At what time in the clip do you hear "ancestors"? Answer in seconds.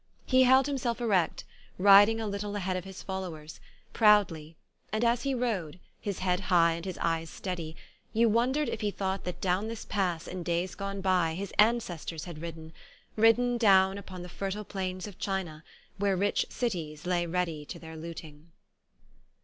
11.59-12.25